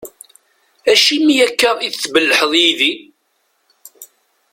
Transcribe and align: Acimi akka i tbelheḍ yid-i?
Acimi 0.91 1.35
akka 1.47 1.71
i 1.87 1.89
tbelheḍ 1.91 2.51
yid-i? 2.61 2.91